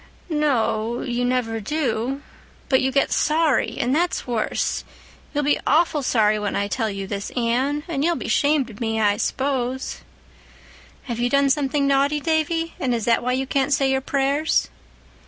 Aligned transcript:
"No 0.31 0.63
o 0.95 0.99
o, 1.01 1.01
you 1.03 1.23
never 1.23 1.59
do. 1.59 2.23
But 2.69 2.81
you 2.81 2.91
get 2.91 3.11
sorry, 3.11 3.77
and 3.79 3.93
that's 3.93 4.25
worse. 4.25 4.83
You'll 5.31 5.43
be 5.43 5.59
awful 5.67 6.01
sorry 6.01 6.39
when 6.39 6.55
I 6.55 6.67
tell 6.67 6.89
you 6.89 7.05
this, 7.05 7.29
Anne—and 7.37 8.03
you'll 8.03 8.15
be 8.15 8.27
'shamed 8.27 8.71
of 8.71 8.81
me, 8.81 8.99
I 8.99 9.17
s'pose." 9.17 9.99
"Have 11.03 11.19
you 11.19 11.29
done 11.29 11.51
something 11.51 11.85
naughty, 11.85 12.19
Davy, 12.19 12.73
and 12.79 12.95
is 12.95 13.05
that 13.05 13.21
why 13.21 13.33
you 13.33 13.45
can't 13.45 13.73
say 13.73 13.91
your 13.91 14.01
prayers?" 14.01 14.69